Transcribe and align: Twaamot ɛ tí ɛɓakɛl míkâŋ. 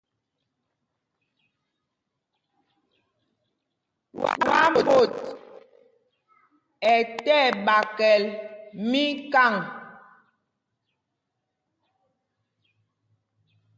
Twaamot 4.41 4.87
ɛ 6.93 6.95
tí 7.23 7.31
ɛɓakɛl 7.47 8.23
míkâŋ. 8.89 9.53